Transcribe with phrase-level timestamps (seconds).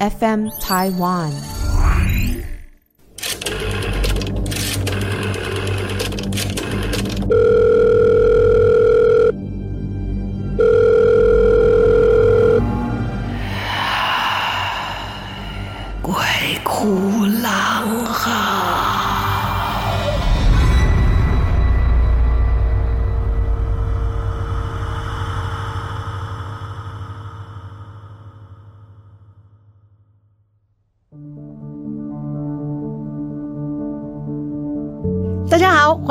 [0.00, 1.63] FM Taiwan。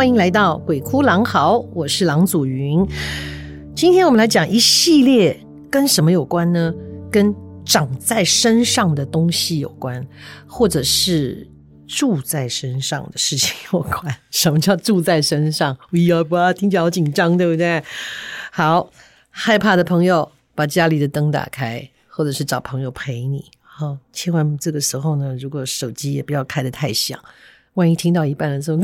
[0.03, 2.85] 欢迎来到《鬼哭狼嚎》，我是郎祖云。
[3.73, 5.39] 今天我们来讲一系列
[5.71, 6.73] 跟什么有关呢？
[7.09, 10.05] 跟长在身上的东西有关，
[10.45, 11.49] 或者是
[11.87, 14.13] 住在身上的事情有关。
[14.29, 15.73] 什么叫住在身上？
[15.95, 17.81] 哎呀，不要听起来好紧张，对不对？
[18.51, 18.91] 好，
[19.29, 23.45] 害怕的朋友把家里的灯打开，或者是找朋友陪你。
[23.61, 27.17] 好，千万这个时候呢，如果手机也不要开得太响。
[27.73, 28.77] 万一听到一半的时候，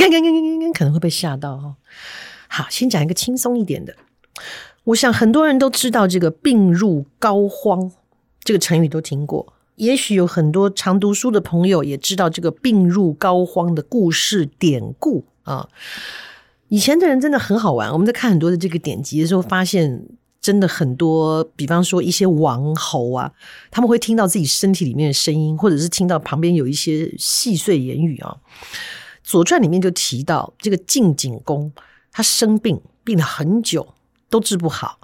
[0.74, 1.76] 可能会被吓到哦。
[2.48, 3.96] 好，先讲一个轻松一点的。
[4.86, 7.92] 我想很多人都知道这个“病入膏肓”
[8.44, 15.70] 这个成语都听过，也许有很多常读书的朋友也知道这个“病入膏肓”的故事典故啊。
[16.70, 20.04] 以前的人真的很好玩，我们在看很多的这个典籍的时候，发现。
[20.42, 23.32] 真的很多，比方说一些王侯啊，
[23.70, 28.38] 他们会听到自己身体里面的声音，或者是听到旁边有一些细碎言语啊。
[29.24, 31.72] 《左传》里面就提到这个晋景公，
[32.12, 33.96] 他生病病了很久
[34.30, 35.00] 都治不好，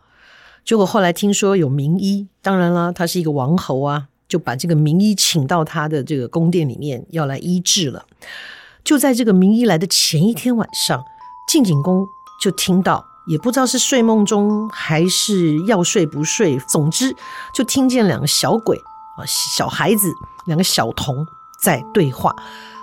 [0.64, 8.06] 结果后来听说有名医，当然了，他是一个王侯啊，就把这个名医请到他的这个宫殿里面要来医治了。
[8.84, 11.04] 就在这个名医来的前一天晚上，
[11.52, 12.06] 晋景公
[12.42, 13.15] 就听到。
[13.26, 17.16] 也不知道是睡梦中还是要睡不睡，总之
[17.54, 18.78] 就听见两个小鬼
[19.18, 20.14] 啊，小孩子，
[20.46, 21.26] 两个小童
[21.58, 22.36] 在对话，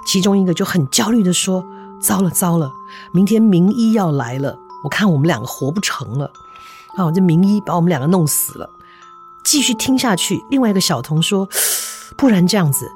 [0.07, 1.65] 其中一个就很焦虑的说
[2.03, 2.71] ：“糟了糟了，
[3.13, 6.31] 明天名医要来了，我看我们两个活不成了。”
[6.97, 8.69] 啊，这名医把我们两个弄死了。
[9.45, 11.49] 继续听下去，另外一个小童说
[12.17, 12.87] ：“不然这样子。”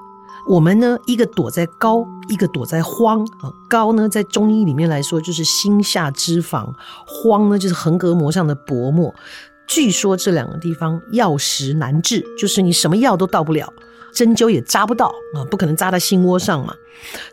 [0.47, 3.53] 我们呢，一个躲在膏，一个躲在荒啊。
[3.69, 6.73] 膏呢，在中医里面来说，就是心下脂肪；
[7.05, 9.13] 荒呢，就是横膈膜上的薄膜。
[9.67, 13.69] 据说这两个地方药石难治，就是你什么药都到不了，
[14.15, 16.73] 针灸也扎不到啊，不可能扎在心窝上嘛。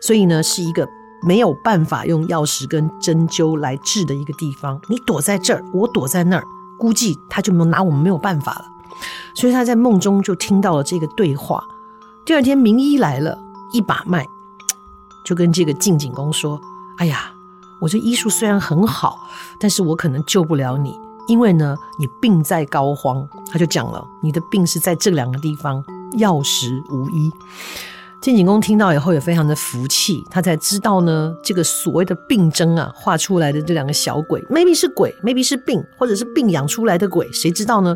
[0.00, 0.84] 所以呢，是一个
[1.24, 4.80] 没有办法用药石跟针灸来治的一个地方。
[4.88, 6.44] 你躲在这儿，我躲在那儿，
[6.76, 8.64] 估计他就拿我们没有办法了。
[9.36, 11.64] 所以他在梦中就听到了这个对话。
[12.26, 13.38] 第二天，名医来了，
[13.70, 14.24] 一把脉，
[15.26, 16.58] 就跟这个晋景公说
[16.96, 17.30] ：“哎呀，
[17.82, 19.28] 我这医术虽然很好，
[19.60, 20.98] 但是我可能救不了你，
[21.28, 25.84] 因为呢，你病在膏肓。”他就讲了，你的病是在这两个地方，
[26.16, 27.30] 药石无医。
[28.22, 37.94] 晋景公听到以后也非常的服气，他才知道呢，这个所谓的病征啊，画出来的这两个小鬼，maybe 是鬼，maybe 是病，或者是病养出来的鬼，谁知道呢？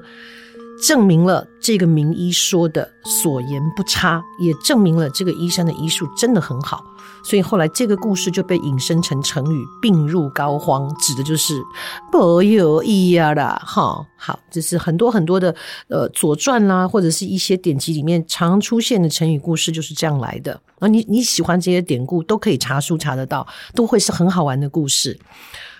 [0.86, 6.82] 证明了这个名医说的所言不差，也证明了这个医生的医术真的很好，
[7.22, 11.62] 所以后来这个故事就被引申成成语“病入膏肓”，指的就是
[12.10, 13.62] 不有医呀啦。
[13.66, 15.54] 哈，好，这是很多很多的
[15.88, 20.58] 呃《左传》啦，或者是一些典籍里面常出现的成语故事就是这样来的。
[20.78, 25.18] 啊，你你喜欢这些典故，都可以查书查得到，都会是很好玩的故事。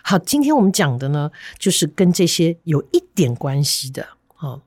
[0.02, 4.60] 好，今天我们讲的呢，就是跟这些有一点关系的，哈。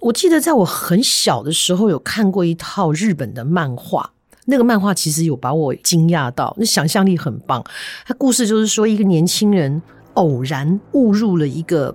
[0.00, 4.10] 我记得在我很小的时候有看过一套日本的漫画，
[4.46, 7.62] 那个漫画其实有把我惊讶到，那想象力很棒。
[8.06, 9.80] 它故事就是说，一个年轻人
[10.14, 11.94] 偶然误入了一个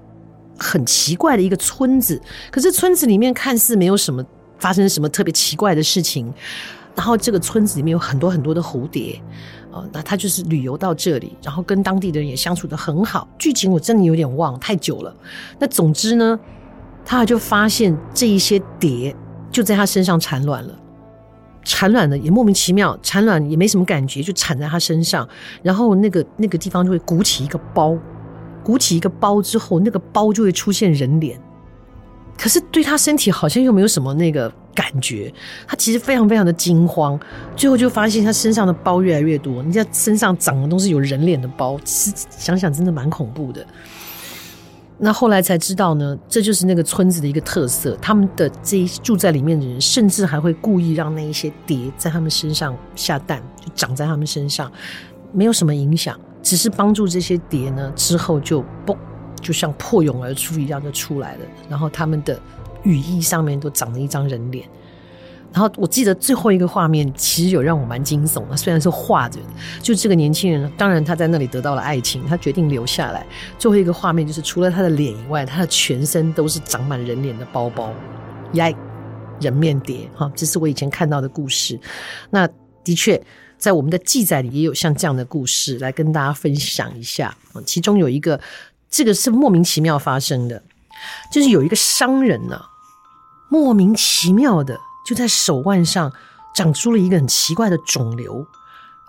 [0.57, 2.21] 很奇怪的一个村子，
[2.51, 4.23] 可是村子里面看似没有什么
[4.59, 6.31] 发生什么特别奇怪的事情，
[6.95, 9.19] 然后这个村子里面有很多很多的蝴蝶，
[9.71, 13.27] 哦，那他就是旅游到这里，然后跟当地的人也相处得很好。
[13.39, 15.15] 剧情我真的有点忘，太久了。
[15.57, 16.39] 那总之呢。
[17.05, 19.15] 他就发现这一些蝶
[19.51, 20.73] 就在他身上产卵了，
[21.63, 25.27] 产卵了也莫名其妙，产卵也没什么感觉，就产在他身上，
[25.61, 27.95] 然后那个那个地方就会鼓起一个包，
[28.63, 31.39] 鼓起一个包之后，那个包就会出现人脸，
[32.37, 35.31] 可是对他身体好像又没有什么那个感觉，
[35.67, 37.17] 他其实非常非常的惊慌，
[37.55, 43.65] 最后就发现他身上的包越来越多，人家身上长的都是有人脸的包，其实想想真的蛮恐怖的。
[44.97, 47.97] 那后来才知道呢，这就是那个村子的一个特色。
[48.01, 54.71] 他们的这一住在里面的人，甚至还会故意让那一些蝶在他们身上下蛋，就长在他们身上，
[55.33, 58.95] 没有什么影响，只是帮助这些蝶呢，之后就嘣，
[59.41, 61.41] 就像破蛹而出一样就出来了。
[61.69, 62.39] 然后他们的
[62.83, 64.65] 羽翼上面都长了一张人脸。
[65.55, 69.39] 然后我记得最后一个画面其实有让我蛮惊悚的，虽然是画着，
[69.81, 73.25] 就这个年轻人，当然他在那里得到了爱情，他决定留下来。
[73.57, 77.89] 最后一个画面就是除了他的脸以外，他的全身都是长满人脸的包包，
[78.51, 78.69] 呀，
[79.39, 81.79] 人面蝶哈，这是我以前看到的故事。
[82.29, 82.45] 那
[82.83, 83.23] 的确
[83.57, 87.33] 在我们的记载里也有像这样的故事来跟大家分享一下。
[87.65, 88.37] 其中有一个，
[88.89, 90.61] 这个是莫名其妙发生的，
[91.31, 92.61] 就是有一个商人呢、
[93.47, 94.77] 莫名其妙的。
[95.05, 96.11] 就在手腕上
[96.53, 98.45] 长出了一个很奇怪的肿瘤。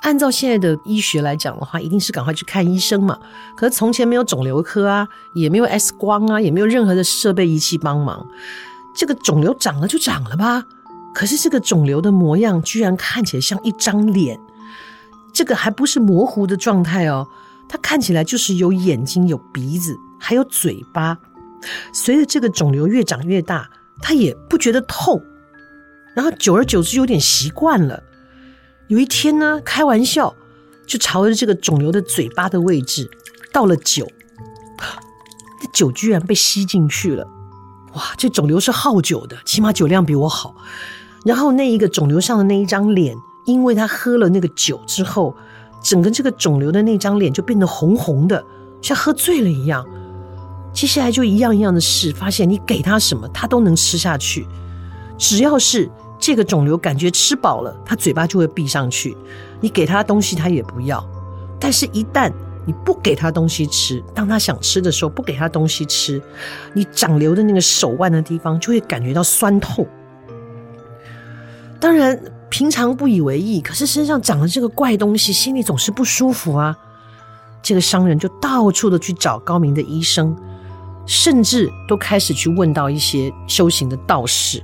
[0.03, 3.19] 按照现在的医学来讲的话，一定是赶快去看医生嘛。
[3.57, 8.25] 可是从前没有肿瘤科啊，也没有 X 光啊，也没有任何的设备仪器帮忙。
[8.95, 10.63] 这个肿瘤长了就长了吧。
[11.15, 14.39] 可是这个肿瘤的模样居然看起来像一张脸，
[15.33, 17.27] 这个还不是模糊的状态哦，
[17.67, 21.17] 它看起来就是有眼睛、有鼻子，还有嘴巴。
[21.93, 23.69] 随着这个肿瘤越长越大，
[24.03, 25.21] 它也不觉得痛。
[26.17, 28.03] 然后久而久之有点习惯了。
[28.89, 30.35] 有一天呢，开玩笑
[30.87, 33.11] 就朝着这个肿瘤的嘴巴的位置
[33.53, 34.11] 倒了酒，
[35.61, 37.29] 这酒居然被吸进去了。
[37.93, 40.55] 哇，这肿瘤是好酒的，起码酒量比我好。
[41.23, 43.15] 然后那一个肿瘤上的那一张脸，
[43.45, 45.37] 因为他喝了那个酒之后，
[45.83, 48.43] 整个这个肿瘤的那张脸就变得红红的，
[48.81, 49.87] 像喝醉了一样。
[50.73, 54.47] 接下来就一样一样的试，发现你给他什么，他都能吃下去，
[55.19, 55.91] 只要是。
[56.26, 59.17] 这个肿瘤感觉吃饱了，他嘴巴就会闭上去。
[59.61, 61.00] 你给他东西，他也不要。
[61.61, 62.32] 但是，一旦
[62.64, 66.20] 你不给他东西吃，当他想吃的时候，不给他东西吃，
[66.73, 69.87] 你长瘤的那个手腕的地方就会感觉到酸痛。
[71.78, 72.20] 当然，
[72.50, 76.76] 平常不以为意，可是身上长了这个怪东西，心里总是不舒服啊。
[77.62, 80.37] 这个商人就到处的去找高明的医生，
[81.06, 84.61] 甚至都开始去问到一些修行的道士。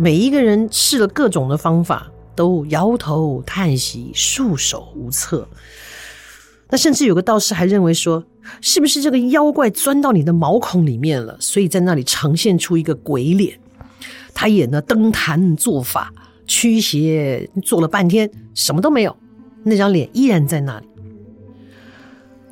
[0.00, 5.48] 每一个人试了各种的方法，都摇头叹息、束手无策。
[6.70, 8.22] 那甚至有个道士还认为说，
[8.60, 13.58] 是不是这个妖怪钻到你的毛孔里面了，所以在那里呈现出一个鬼脸？
[14.32, 16.12] 他也呢登坛做法，
[16.46, 19.16] 驱邪做了半天，什么都没有，
[19.64, 20.86] 那张脸依然在那里。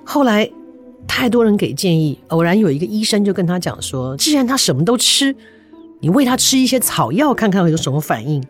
[0.04, 0.50] 后来
[1.06, 5.36] 太多人给建议，偶然有一个医生就跟他讲说，既然他什么都吃。
[6.06, 8.40] 你喂它吃一些草药，看看有什么反应。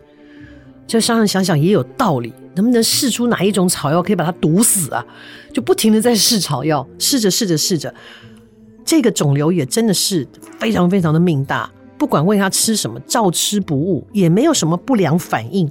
[0.86, 5.02] 这商人想想也有道理，能不能试出哪一种草药可以把它毒死啊？
[5.54, 7.94] 就不停的在试草药，试着试着试着，
[8.84, 11.70] 这个肿瘤也真的是非常非常的命大。
[11.96, 15.66] 不管喂它吃什么，照吃不误，也没有什么不良反应。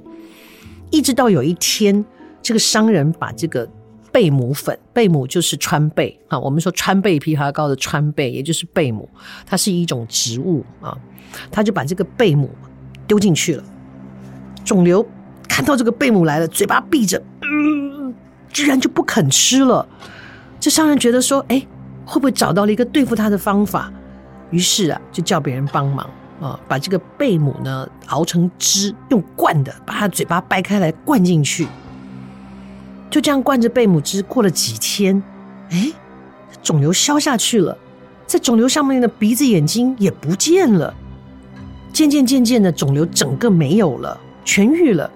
[0.90, 2.04] 一直到有一天，
[2.42, 3.68] 这个商人把这个
[4.16, 9.06] 贝母粉，贝母就是川贝啊，我们说川贝枇杷膏的川贝，也就是贝母，
[9.44, 10.96] 它是一种植物啊。
[11.50, 12.48] 他就把这个贝母
[13.06, 13.64] 丢进去了，
[14.64, 15.06] 肿瘤
[15.46, 18.14] 看到这个贝母来了，嘴巴闭着，嗯，
[18.48, 19.86] 居然就不肯吃了。
[20.58, 21.66] 这商人觉得说，哎，
[22.06, 23.92] 会不会找到了一个对付他的方法？
[24.50, 26.08] 于是啊，就叫别人帮忙
[26.40, 31.68] 啊，把这个贝母呢熬成汁，用灌的，把他嘴巴掰开来灌进去。
[33.10, 35.22] 就这样灌着贝母汁，过了几天，
[35.70, 35.92] 哎，
[36.62, 37.76] 肿瘤消下去了，
[38.26, 40.92] 在肿瘤上面的鼻子、眼睛也不见了。
[41.92, 45.10] 渐渐渐渐的，肿瘤整个没有了，痊愈了，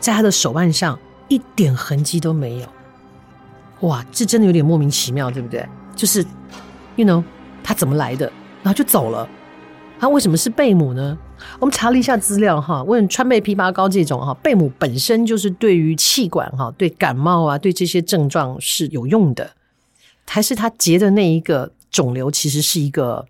[0.00, 0.98] 在他的手腕上
[1.28, 2.66] 一点痕迹都没有。
[3.80, 5.68] 哇，这真的有点莫名其妙，对不对？
[5.94, 6.24] 就是
[6.96, 7.22] ，you know，
[7.62, 8.24] 他怎么来的，
[8.62, 9.28] 然后就走了。
[9.98, 11.18] 他为什么是贝母呢？
[11.60, 19.52] 我们查了一下资料哈，问川贝枇杷膏这种哈，贝母本身就是对于气管哈，对感冒啊，对这些症状是有用的。
[20.26, 23.26] 还是他结的那一个肿瘤其实是一个。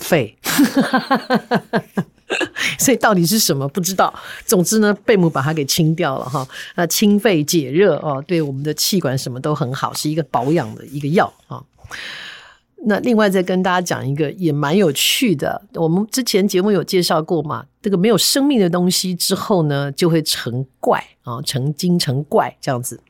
[0.00, 0.38] 肺，
[2.78, 4.14] 所以到底是什么不知道。
[4.44, 6.46] 总之呢，贝母把它给清掉了哈，
[6.76, 11.60] 那清肺解热哦，对我们的气管什么都很好，是一个保养的一个药啊。
[12.86, 23.00] 那另外再跟大家讲一个也蛮有趣的，我们之前节目有介绍过嘛，这个没有生命的东西之后呢，就会成怪啊，成精成怪这样子。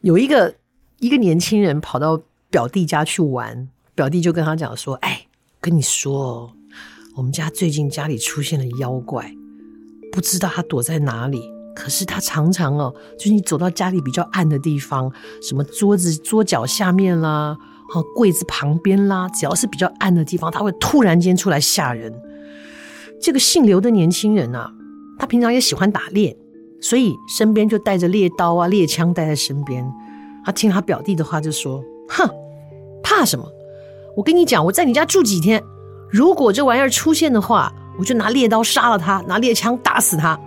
[0.00, 0.54] 有一个
[0.98, 2.20] 一个年轻人跑到
[2.50, 5.26] 表弟家去玩，表弟就跟他讲说，哎。
[5.64, 6.52] 跟你说哦，
[7.14, 9.32] 我们家最近家里出现了妖怪，
[10.10, 11.40] 不知道他躲在哪里。
[11.72, 15.08] 可是他常常哦，就是你走到家里比较暗的地方，
[15.40, 17.56] 什么桌子桌角下面啦，
[17.92, 22.10] 和柜子旁边啦，只要是比较暗的地方，他会突然间出来吓人。
[23.20, 24.72] 这个姓刘的年轻人啊，
[25.18, 26.34] 他平常也喜欢打猎，
[26.80, 29.86] 所以身边就带着猎刀啊、猎枪带在身边。
[30.42, 32.26] 他听他表弟的话，就说：“哼，
[33.02, 33.46] 怕什么？”
[34.16, 35.62] 我跟你讲，我在你家住几天，
[36.10, 40.40] 如果这玩意儿出现的话，我就拿猎刀杀了他，拿猎枪打死他。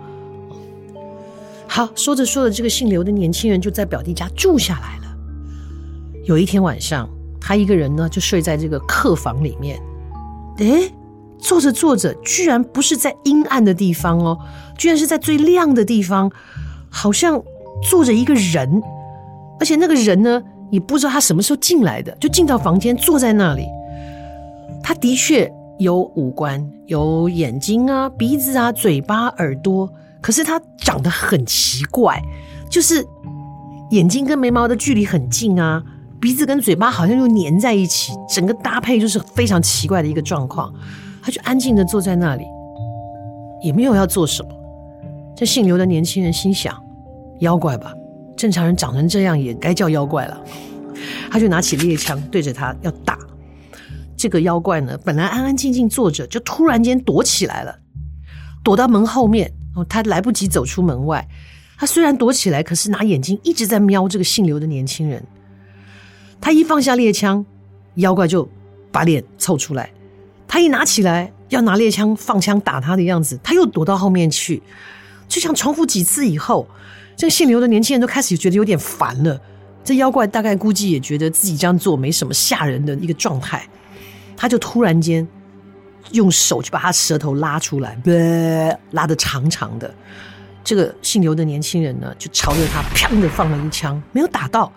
[1.68, 5.16] 好，说着说着，这个姓刘的年轻人就在表弟家住下来了。
[6.24, 7.08] 有一天晚上，
[7.46, 9.80] 他一个人呢就睡在这个客房里面。
[10.56, 10.90] 诶，
[11.38, 14.36] 坐着坐着，居然不是在阴暗的地方哦，
[14.76, 16.28] 居然是在最亮的地方，
[16.90, 17.40] 好像
[17.88, 18.82] 坐着一个人，
[19.60, 23.64] 而且那个人呢，也不知道他什么时候进来的，就进到房间坐在那里。
[24.82, 25.48] 他的确
[25.78, 29.88] 有五官，有眼睛啊、鼻子啊、嘴巴、耳朵，
[30.20, 32.20] 可是他长得很奇怪，
[32.68, 33.06] 就是
[33.90, 35.84] 眼睛跟眉毛的距离很近啊，
[36.26, 40.74] 鼻子跟嘴巴好像又粘在一起，整个搭配就是非常奇怪的一个状况。
[41.22, 42.42] 他就安静的坐在那里，
[43.62, 44.48] 也没有要做什么。
[45.36, 46.76] 这姓刘的年轻人心想：
[47.38, 47.94] 妖怪吧，
[48.36, 50.42] 正常人长成这样也该叫妖怪了。
[51.30, 53.16] 他就拿起猎枪对着他要打。
[54.16, 57.72] 这个妖怪呢，本来安安静静坐着，就突然间躲起来了，
[58.64, 59.48] 躲到门后面。
[59.76, 61.24] 哦，他来不及走出门外。
[61.78, 65.24] 他虽然躲起来，可是拿眼睛一直在瞄这个姓刘的年轻人。
[66.40, 67.44] 他一放下猎枪，
[67.94, 68.48] 妖怪就
[68.92, 69.90] 把脸凑出来。
[70.48, 74.62] 他一拿起来要拿猎枪放枪打他的样子，他又躲到后面去。
[75.28, 76.68] 就像重复几次以后，
[77.16, 79.40] 这姓刘的年轻人都开始觉得有点烦了。
[79.82, 83.68] 这妖怪大概估计也觉得自己这样做没什么吓人的一个状态。
[84.36, 85.26] 他就突然间
[86.12, 87.98] 用手去把他舌头拉出来，
[88.92, 89.92] 拉得长长的。
[90.62, 94.72] 这个姓刘的年轻人呢，就朝着他砰的放了一枪，没有打到，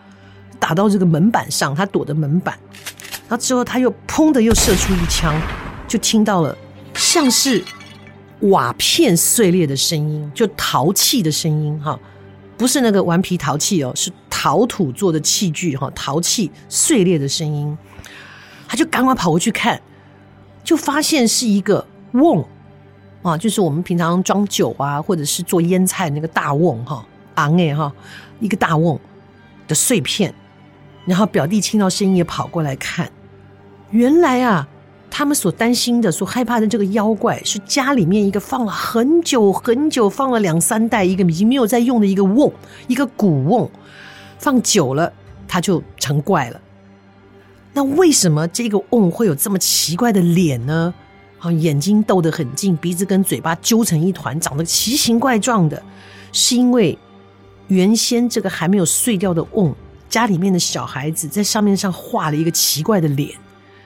[0.60, 2.58] 打到这个门板上，他躲的门板。
[3.28, 5.34] 然后之后他又砰的又射出一枪，
[5.88, 6.58] 就听到了
[6.96, 7.64] 像是
[8.42, 12.00] 瓦片碎裂的声音，就陶器的声音哈，
[12.58, 17.78] 不是那个顽皮陶器哦，是陶土做的器具哈，陶器碎裂的声音。
[18.68, 19.80] 他就赶快跑过去看，
[20.64, 22.44] 就发现是一个瓮
[23.22, 27.94] 啊，就是我们平常装酒啊，或者是做腌菜那个大瓮哈，昂哎哈，
[28.40, 29.00] 一个大瓮
[29.68, 30.34] 的碎片。
[31.10, 33.12] 然后表弟听到声音也跑过来看，
[33.90, 34.68] 原来啊，
[35.10, 42.54] 他们所担心的、所害怕的这个妖怪，是家里面一个放了很久很久、放了两三代、一个已经没有在用的一个瓮，
[42.88, 43.68] 一个古瓮，
[44.38, 45.12] 放久了
[45.48, 46.62] 它就成怪了。
[47.74, 50.94] 那为什么这个瓮会有这么奇怪的脸呢？
[51.40, 55.82] 啊，眼睛斗得很近，鼻子跟嘴巴揪成一团，长得奇形怪状的，
[56.32, 56.96] 是因为
[57.70, 59.74] 原先这个还没有碎掉的瓮，
[60.10, 63.30] 家里面的小孩子在上面上画了一个奇怪的脸，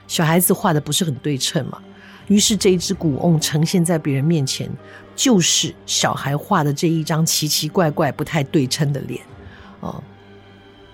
[0.07, 1.79] 小孩子画的不是很对称嘛，
[2.27, 4.71] 于是这一只古瓮呈现在别人面前，
[5.15, 9.21] 就是小孩画的这一张奇奇怪怪、不太对称的脸。
[9.81, 10.01] 哦，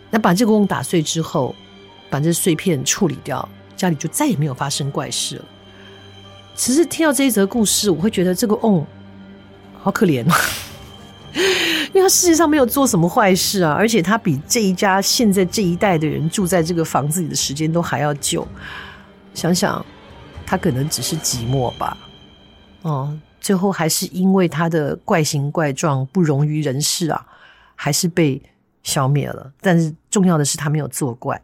[0.10, 1.56] 那把这个瓮打碎之后。
[2.12, 5.46] 把这碎片处理掉，家里就再也没有发生怪事了。
[6.56, 8.84] 其实听到这一则故事，我会觉得这个瓮
[9.80, 10.36] 好可怜啊，
[11.94, 18.48] 因为他事实上没有做什么坏事啊，而且他比这一家现在这一代的人住在这个房子里的时间都还要久。
[19.34, 19.86] 想想
[20.46, 21.98] 他可能只是寂寞吧，
[22.82, 27.26] 哦，最后还是因为他的怪形怪状不容于人世啊，
[27.76, 28.42] 还是被
[28.84, 29.52] 消灭了。
[29.62, 31.42] 但是重要的是他没有作怪。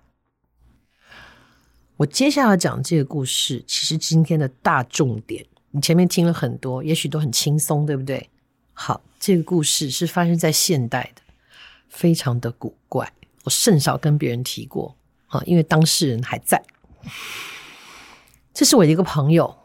[1.98, 8.30] 我接下来讲这个故事，其实今天的大重点，你前面听了很多，也许都很轻松，对不对？
[8.74, 11.22] 好，这个故事是发生在现代的，
[11.90, 13.12] 非常的古怪，
[13.44, 14.96] 我甚少跟别人提过
[15.30, 16.64] 啊，因为当事人还在。
[18.54, 19.58] 这是我的一个朋友，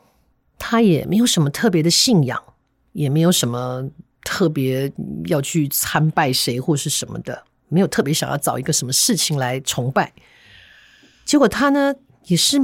[0.58, 2.42] 他也没有什么特别的信仰，
[2.92, 3.90] 也没有什么
[4.24, 4.90] 特别
[5.26, 10.14] 要去参拜谁或是什么的，没有特别想要找一个什么事情来崇拜。
[11.26, 12.58] 结果他呢，也是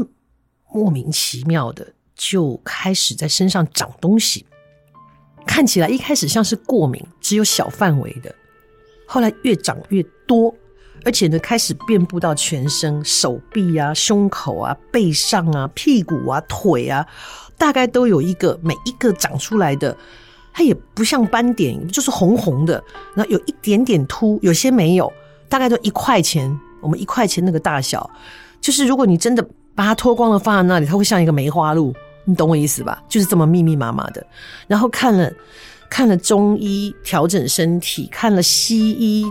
[0.73, 4.47] 莫名其妙的，就开始在身上长东西，
[5.47, 8.35] 看起来一开始像是过敏，只有小范围的，
[9.07, 10.55] 后来越长越多，
[11.05, 17.07] 而且呢开始遍布到全身，手臂啊、胸口啊、背上啊、屁股啊、腿啊，
[17.57, 19.97] 大概都有一个，每一个长出来的，
[20.53, 22.83] 它也不像斑点，就是红红的，
[23.15, 25.11] 然后有一点点凸，有些没有，
[25.49, 28.11] 大概都一块钱，我们一块钱那个大小。
[28.61, 31.95] 就是如果你真的把它脱光了放在那里，它会像一个梅花鹿，
[32.27, 33.03] 你懂我意思吧？
[33.09, 34.27] 就是这么密密麻麻的。
[34.67, 35.33] 然后看了
[35.89, 39.25] 看了中医调整身体，看了西医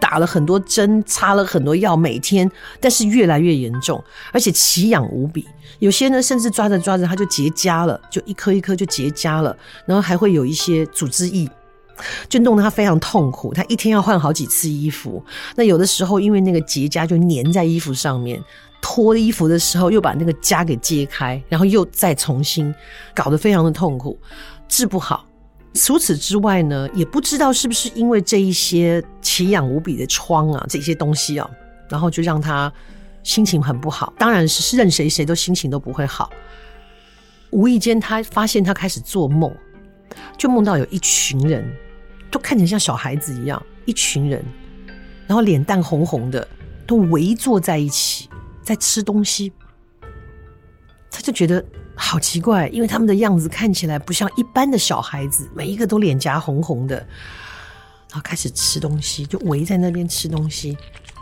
[0.00, 2.50] 打了很多针，擦了很多药，每天，
[2.80, 4.02] 但是越来越严重，
[4.32, 5.46] 而且奇痒无比。
[5.78, 11.48] 有些呢，甚至抓着抓着它就结痂了，就一颗一颗就结痂了，然后还会有一些组织液。
[12.28, 15.20] 就弄得他非常痛苦，他一天要换好几次衣服。
[15.56, 18.40] 那有的时候，因为那个结痂就粘在衣服上面，
[18.80, 22.74] 脱衣服的时候又把那个痂给揭开，然后又再重新，
[23.14, 24.18] 搞得非常的痛苦，
[24.68, 25.26] 治不好，
[25.74, 31.48] 除此之外呢，也不知道是不是因为这一些奇痒无比的疮啊，这些东西啊，
[31.88, 32.72] 然后就让他
[33.22, 34.12] 心情很不好。
[34.16, 36.30] 当然是任谁谁都心情都不会好。
[37.50, 39.52] 无意间，他发现他开始做梦，
[40.36, 41.64] 就梦到有一群人，
[42.30, 44.44] 都看起来像小孩子一样，一群人，
[45.26, 46.46] 然后脸蛋红红的，
[46.86, 48.28] 都围坐在一起
[48.68, 49.50] 在吃东西。
[51.10, 51.64] 他就觉得
[51.96, 60.76] 好奇怪，因为他们的样子看起来不像一般的小孩子，每一个都脸颊红红的，然后开始吃东西，就围在那边吃东西。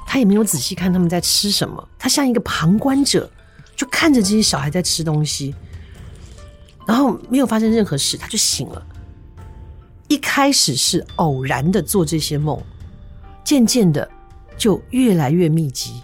[0.05, 3.31] 他也没有仔细看他们在吃什么，他像一个旁观者，
[3.77, 5.55] 就看着这些小孩在吃东西。
[6.85, 8.85] 然后没有发生任何事，他就醒了。
[10.09, 12.61] 一开始是偶然的做这些梦，
[13.45, 14.09] 渐渐的
[14.59, 16.03] 就越来越密集。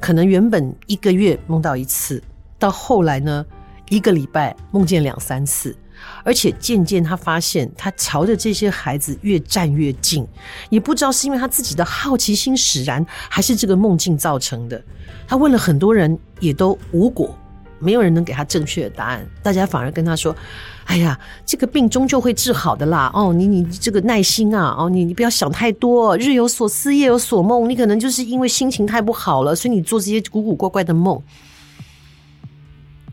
[0.00, 2.22] 可能原本一个月梦到一次，
[2.58, 3.44] 到后来呢，
[3.88, 5.76] 一个礼拜梦见两三次。
[6.22, 10.24] 而且渐渐他发现，他朝着这些孩子越站越近，
[10.70, 14.80] 也不知道是因为他自己的好奇心使然，还是这个梦境造成的。
[15.26, 17.36] 他问了很多人，也都无果。
[17.78, 20.34] 没有人能给他正确的答案，大家反而跟他说
[20.86, 23.10] ：“哎呀，这个病终究会治好的啦！
[23.14, 24.74] 哦，你你这个耐心啊！
[24.78, 27.68] 哦，你你不要想太多，日有所思，夜有所梦。
[27.68, 31.22] 你可能就是因为心情太不好了，所以你做这些古古怪怪的梦。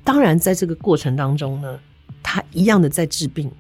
[0.04, 1.80] 当然，在这个过程当中呢，
[2.24, 3.52] 他一样的在治病，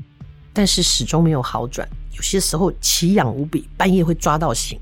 [0.53, 1.87] 但是始终没有好转。
[2.15, 4.79] 有些时候奇痒无比，半夜会抓到醒，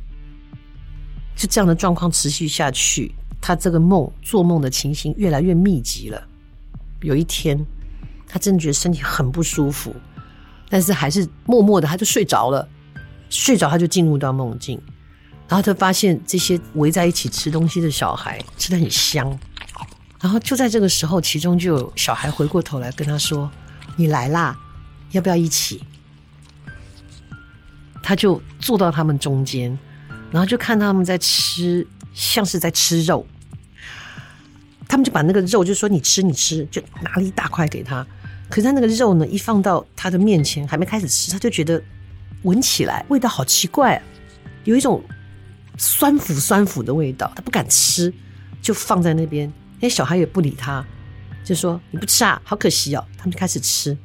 [1.36, 3.14] 就这样的状况持续下去。”
[3.46, 6.24] 他这个梦做梦的情形越来越密集了。
[7.02, 7.60] 有一天，
[8.26, 9.94] 他真的觉得身体很不舒服，
[10.70, 12.66] 但是还是默默的他就睡着了。
[13.30, 14.80] 睡着他就进入到梦境，
[15.50, 19.38] 然后他发现这些围在一起吃东西的小孩吃的很香。
[20.22, 23.52] 然后就在这个时候，其中就有小孩回过头来跟他说
[23.98, 24.58] ：“你来啦，
[25.12, 25.84] 要不要一起？”
[28.02, 29.78] 他就坐到他们中间，
[30.32, 33.26] 然后就看他们在吃，像是在吃肉。
[34.88, 38.06] 他们就把那个肉，就说你吃你吃，就拿了一大块给他。
[38.50, 41.82] 可是他那个肉呢，一放到他的面前，还没开始吃，他就觉得
[42.44, 44.04] 闻起来味道好奇怪啊，
[44.66, 45.04] 有一种
[45.78, 48.14] 酸腐酸腐的味道，他不敢吃，
[48.62, 49.52] 就放在那边。
[49.80, 50.86] 那小孩也不理他，
[51.44, 53.04] 就说你不吃啊，好可惜哦。
[53.18, 53.98] 他们就开始吃。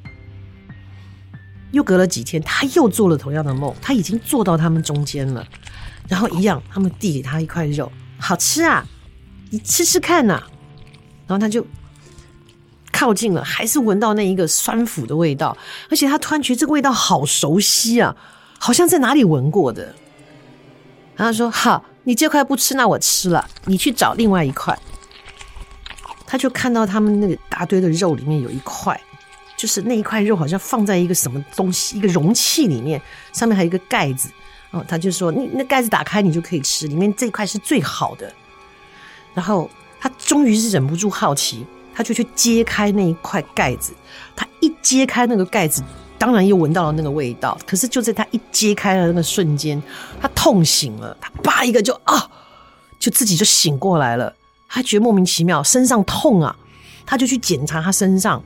[1.73, 5.47] 又隔了几天，他又做了同样的梦，他已经坐到他们中间了，
[6.09, 8.85] 然后一样，他们递给他一块肉，好吃啊，
[9.51, 10.43] 你吃吃看呐。
[11.27, 11.65] 然后他就
[12.91, 15.57] 靠近了，还是闻到那一个酸腐的味道，
[15.91, 18.17] 而且他突然觉得这个味道好熟悉啊，
[18.59, 19.95] 好像在哪里闻过的。
[21.15, 23.47] 然后说：“好，你这块不吃，那我吃了。
[23.65, 24.79] 你去找另外一块。”
[26.25, 28.99] 他就看到他们那个大堆的肉里面有一块，
[29.57, 34.31] 就是那一块肉好像放在一个什么东西，一个容器里面，上面还有一个盖子。
[34.71, 38.33] 哦，他就说：“你那盖子打开，你就可以吃，里面这块是最好的。”
[39.35, 39.71] 然后。
[40.01, 43.93] 他终于是忍不住好奇，他就去揭开那一块盖子。
[44.37, 45.83] 他一揭开那个盖子，
[46.17, 47.59] 当然又闻到了那个味道。
[47.67, 49.83] 可是就在他一揭开的那个瞬间，
[50.21, 51.17] 他痛醒了。
[51.21, 52.31] 他叭一个就啊，
[53.01, 54.33] 就自己就醒过来了。
[54.69, 56.57] 他觉得莫名其妙，身上痛啊，
[57.05, 58.41] 他就去检查他身上，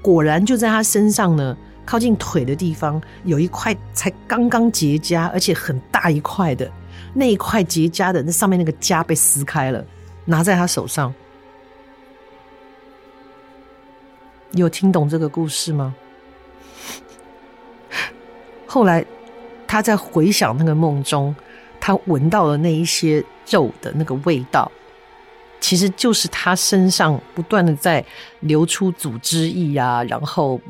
[0.00, 6.70] 果然就在他身上呢，靠近腿的地方有一块才刚刚结痂，而且很大一块的
[7.14, 9.84] 那一块结痂的那上面那个痂被撕开了。
[10.24, 11.12] 拿在他手上，
[14.52, 15.92] 有听懂这个故事吗？
[18.66, 19.04] 后来
[19.66, 21.34] 他在回想那个梦中，
[21.80, 24.70] 他闻到了那一些肉的那个味道，
[25.60, 28.04] 其实就是他身上不断的在
[28.38, 30.60] 流出组织液啊，然后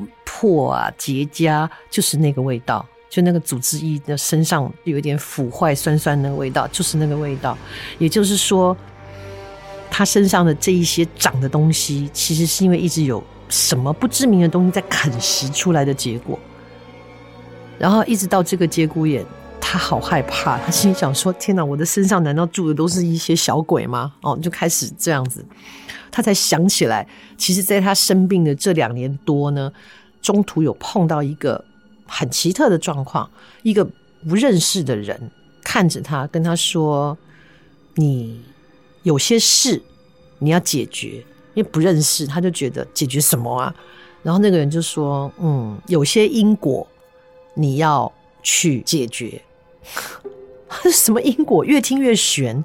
[0.43, 7.57] 破啊结痂，就是那个味道，就那个组织液的身上有一点腐坏酸酸的味道，就是那个味道，
[7.99, 8.77] 也就是说。
[9.95, 16.39] 他身上的这一些长的东西，其实是因为一直有什么不知名的东西在啃食出来的结果。
[17.79, 19.23] 然后一直到这个节骨眼，
[19.61, 25.45] 他好害怕，他心里想说：“天哪，我的身上难道住的都是一些小鬼吗？”哦，就开始这样子，
[26.11, 29.71] 他才想起来，其实在他生病的这两年多呢，
[30.23, 31.63] 中途有碰到一个
[32.07, 33.29] 很奇特的状况，
[33.63, 33.85] 一个
[34.29, 35.31] 不认识的人
[35.63, 37.19] 看着他，跟他说
[37.97, 38.41] ：“你。”
[39.03, 39.83] 有些事
[40.39, 41.17] 你要解决，
[41.55, 43.75] 因为不认识，他就觉得解决什么啊？
[44.23, 46.87] 然后那个人就说：“嗯，有些因果
[47.55, 48.13] 你要
[48.45, 49.43] 去解决。”
[50.93, 51.65] 什么因果？
[51.65, 52.65] 越听越玄。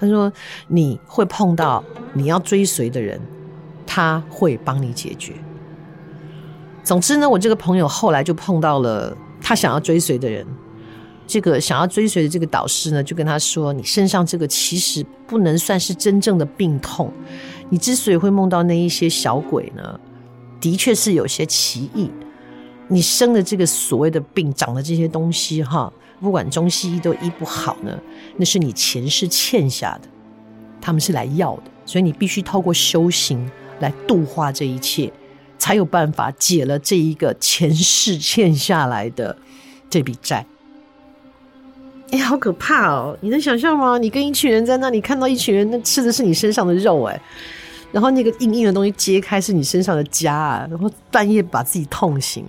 [0.00, 0.32] 他说
[0.66, 3.20] ：“你会碰到你要追随的人，
[3.86, 5.34] 他会帮你解决。”
[6.86, 10.46] 总之呢，我这个朋友后来就碰到了他想要追随的人，
[11.26, 17.12] 这个想要追随的这个导师呢，就跟他说：“你身上这个其实不能算是真正的病痛，
[17.70, 19.98] 你之所以会梦到那一些小鬼呢，
[20.60, 22.08] 的确是有些奇异。
[22.86, 27.98] 你生的这个所谓的病，长的这些东西，哈，不管中西医都医不好呢，
[28.36, 30.08] 那是你前世欠下的，
[30.80, 35.12] 他们是来要的，所以你必须透过修行来度化这一切。”
[35.66, 39.36] 才有办法解了这一个前世欠下来的
[39.90, 40.46] 这笔债。
[42.12, 43.18] 哎，好可怕哦！
[43.20, 43.98] 你能想象吗？
[43.98, 47.20] 你跟一群人在那里看到一群人，那吃的是你身上的肉，哎，
[47.90, 52.46] 然后那个硬硬的东西揭开是你身上的痂啊，然后半夜把自己痛醒。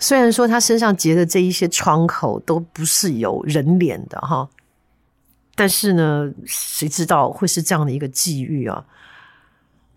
[0.00, 4.48] 虽然说他身上结的这一些创口都不是有人脸的哈，
[5.54, 8.84] 但是呢，谁知道会是这样的一个际遇啊？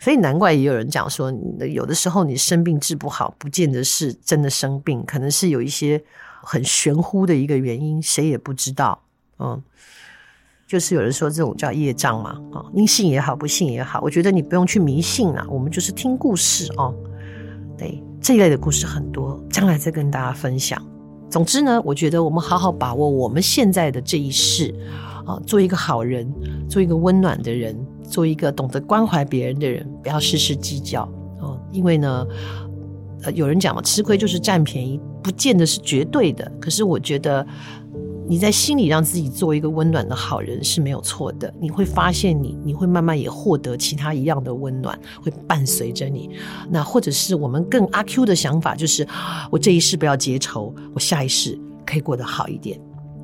[0.04, 1.34] 所以难怪也有人讲说，
[1.72, 6.04] 有的时候你生病治不好，不见得是真的生病，可能是有一些
[6.42, 9.02] 很玄乎的一个原因，谁也不知道。
[9.40, 9.64] 嗯，
[10.68, 16.94] 就是有人说这种叫业障嘛，啊，你信也好，不信也好，我觉得你不用去迷信啊，我们就是听故事哦。
[17.78, 20.86] 对，这一类的故事很多，将来再跟大家分享。
[21.30, 24.76] 总之呢，我觉得我们好好把握我们现在的这一世，
[25.26, 26.30] 啊，做一个好人，
[26.70, 27.74] 做一个温暖的人。
[28.04, 31.04] 做一个懂得关怀别人的人，不要事事计较
[31.40, 31.60] 哦。
[31.72, 32.26] 因为呢，
[33.24, 36.52] 呃，有人讲嘛，吃亏就是占便宜，不见得是绝对的。
[36.60, 37.46] 可是我觉得
[38.28, 41.54] 你在心里让自己做一个温暖的好人是没有错的。
[41.60, 46.30] 你会发现你，你会慢慢也获得其他一样的温暖，会伴随着你。
[46.70, 49.08] 那或者是我们更阿 Q 的想法，就是
[49.52, 52.80] 我这一世不要结仇，我下一世可以过得好一点。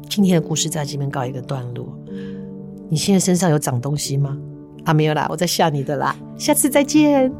[0.10, 1.88] 今天的故事在这边告一个段落。
[2.90, 4.36] 你现在身上有长东西吗？
[4.90, 7.32] 啊，没有啦，我在笑你的啦，下次再见。